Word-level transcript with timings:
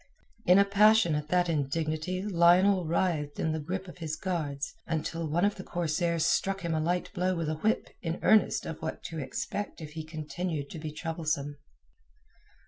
In 0.47 0.57
a 0.57 0.65
passion 0.65 1.13
at 1.13 1.27
that 1.27 1.47
indignity 1.47 2.23
Lionel 2.23 2.85
writhed 2.85 3.39
in 3.39 3.51
the 3.51 3.59
grip 3.59 3.87
of 3.87 3.99
his 3.99 4.15
guards, 4.15 4.73
until 4.87 5.27
one 5.27 5.45
of 5.45 5.53
the 5.57 5.63
corsairs 5.63 6.25
struck 6.25 6.61
him 6.61 6.73
a 6.73 6.79
light 6.79 7.13
blow 7.13 7.35
with 7.35 7.49
a 7.49 7.57
whip 7.57 7.87
in 8.01 8.19
earnest 8.23 8.65
of 8.65 8.81
what 8.81 9.03
to 9.03 9.19
expect 9.19 9.79
if 9.79 9.91
he 9.91 10.03
continued 10.03 10.71
to 10.71 10.79
be 10.79 10.91
troublesome. 10.91 11.59